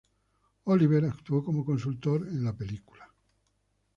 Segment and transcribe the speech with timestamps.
[0.65, 3.07] Oliver actuó como consultor en la película.